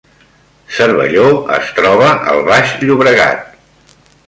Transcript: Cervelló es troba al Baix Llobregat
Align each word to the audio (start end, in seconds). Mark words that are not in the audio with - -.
Cervelló 0.77 1.25
es 1.57 1.69
troba 1.81 2.09
al 2.33 2.43
Baix 2.51 2.73
Llobregat 2.87 3.97